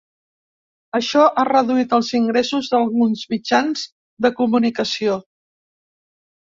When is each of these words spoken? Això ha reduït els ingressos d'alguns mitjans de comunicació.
Això 0.99 1.25
ha 1.41 1.43
reduït 1.49 1.93
els 1.99 2.09
ingressos 2.21 2.73
d'alguns 2.73 3.29
mitjans 3.35 3.87
de 4.27 4.35
comunicació. 4.43 5.21